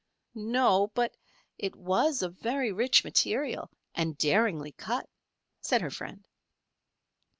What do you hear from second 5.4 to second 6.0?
said her